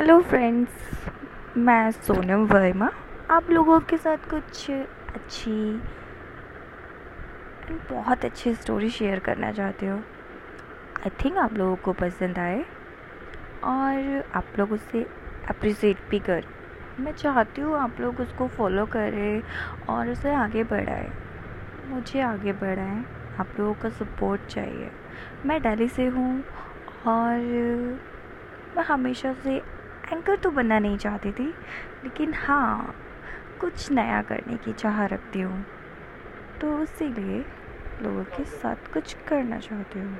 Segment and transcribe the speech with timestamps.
[0.00, 2.88] Hello friends मैं सोनम वर्मा।
[3.30, 5.52] आप लोगों के साथ कुछ अच्छी
[7.90, 12.64] बहुत अच्छी स्टोरी शेयर करना चाहती हूँ। आई थिंक आप लोगों को पसंद आए
[13.64, 15.02] और आप लोग उसे
[15.50, 16.46] अप्रिसिएट भी कर।
[17.00, 19.42] मैं चाहती हूँ आप लोग उसको फॉलो करें
[19.88, 21.10] और उसे आगे बढ़ाएँ।
[21.88, 23.04] मुझे आगे बढ़ाएँ।
[23.40, 24.90] आप लोगों का सपोर्ट चाहिए।
[25.46, 26.32] मैं दिल्ली से हूँ
[27.06, 27.36] और
[28.76, 29.60] मैं हमेशा से
[30.12, 31.46] एंकर तो बनना नहीं चाहती थी,
[32.04, 32.94] लेकिन हाँ
[33.60, 35.64] कुछ नया करने की चाह रखती हूँ।
[36.60, 37.38] तो इसीलिए
[38.02, 40.18] लोगों के साथ कुछ करना चाहती हूँ।